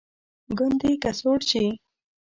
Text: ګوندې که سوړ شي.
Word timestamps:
ګوندې 0.57 0.91
که 1.01 1.11
سوړ 1.19 1.39
شي. 1.49 1.65